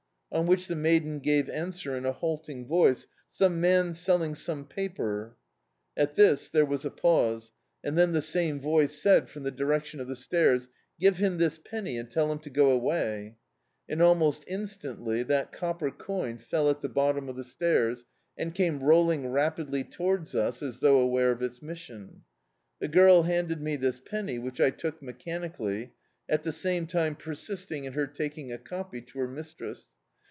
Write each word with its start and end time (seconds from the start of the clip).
On 0.33 0.47
which 0.47 0.67
the 0.67 0.77
maiden 0.77 1.19
gave 1.19 1.49
answer 1.49 1.93
in 1.97 2.05
a 2.05 2.13
halting 2.13 2.65
voice— 2.65 3.05
"Some 3.31 3.59
man 3.59 3.93
selling 3.93 4.33
some 4.33 4.63
paper." 4.65 5.35
At 5.97 6.15
this 6.15 6.47
there 6.47 6.63
was 6.65 6.85
a 6.85 6.89
pause, 6.89 7.51
and 7.83 7.97
then 7.97 8.13
the 8.13 8.21
same 8.21 8.57
voice 8.61 8.93
said, 8.95 9.29
from 9.29 9.43
the 9.43 9.51
direction 9.51 9.99
of 9.99 10.07
[jo8] 10.07 10.07
D,i.,.db, 10.07 10.17
Google 10.21 10.39
London 10.39 10.57
the 10.57 10.59
stairs— 10.63 10.69
"Give 11.01 11.17
him 11.17 11.37
this 11.37 11.57
penny, 11.57 11.97
and 11.97 12.09
tell 12.09 12.31
him 12.31 12.39
to 12.39 12.49
go 12.49 12.69
away," 12.71 13.35
and, 13.89 14.01
almost 14.01 14.45
instantly, 14.47 15.21
that 15.23 15.51
copper 15.51 15.91
ccun 15.91 16.39
fell 16.41 16.69
at 16.69 16.79
the 16.79 16.87
bottom 16.87 17.27
of 17.27 17.35
the 17.35 17.43
stairs, 17.43 18.05
and 18.37 18.55
came 18.55 18.81
rolling 18.81 19.27
rapidly 19.27 19.83
towards 19.83 20.33
us, 20.33 20.63
as 20.63 20.79
thou^ 20.79 21.01
aware 21.03 21.31
of 21.33 21.41
its 21.43 21.59
missi(xi. 21.59 22.21
The 22.79 22.87
girl 22.87 23.23
handed 23.23 23.59
me 23.61 23.75
this 23.75 23.99
penny, 23.99 24.39
which 24.39 24.61
I 24.61 24.69
took 24.69 25.01
me* 25.03 25.11
chanically, 25.11 25.89
at 26.29 26.43
the 26.43 26.53
same 26.53 26.87
time 26.87 27.17
persisting 27.17 27.83
in 27.83 27.91
her 27.91 28.07
taking 28.07 28.53
a 28.53 28.57
copy 28.57 29.01
to 29.01 29.19
her 29.19 29.27
mistress. 29.27 29.87